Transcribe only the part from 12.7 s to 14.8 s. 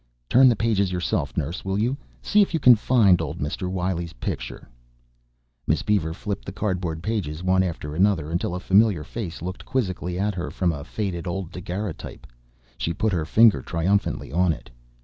She put on finger triumphantly on it.